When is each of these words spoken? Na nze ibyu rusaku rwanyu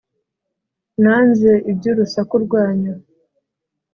Na 1.03 1.15
nze 1.27 1.51
ibyu 1.71 1.91
rusaku 1.97 2.35
rwanyu 2.45 2.93